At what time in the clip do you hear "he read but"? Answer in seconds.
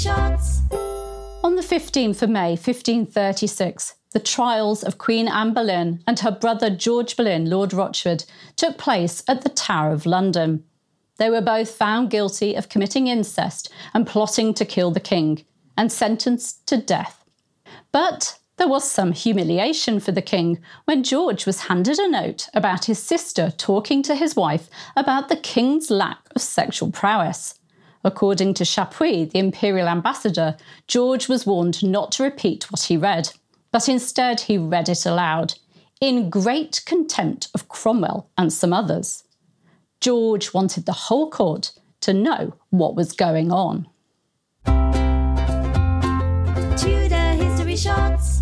32.82-33.88